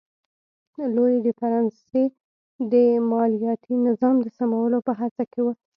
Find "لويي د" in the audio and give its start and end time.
0.95-1.27